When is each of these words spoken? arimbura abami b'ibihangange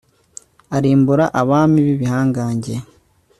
arimbura 0.75 1.25
abami 1.41 1.79
b'ibihangange 1.85 2.75